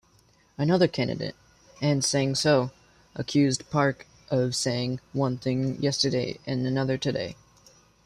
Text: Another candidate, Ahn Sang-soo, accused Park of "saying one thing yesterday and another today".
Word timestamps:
Another 0.57 0.87
candidate, 0.87 1.35
Ahn 1.79 2.01
Sang-soo, 2.01 2.71
accused 3.13 3.69
Park 3.69 4.07
of 4.31 4.55
"saying 4.55 4.99
one 5.13 5.37
thing 5.37 5.79
yesterday 5.79 6.39
and 6.47 6.65
another 6.65 6.97
today". 6.97 7.35